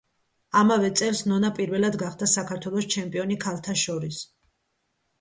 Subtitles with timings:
[0.61, 4.27] ამავე წელს ნონა პირველად გახდა საქართველოს ჩემპიონი ქალთა შორის.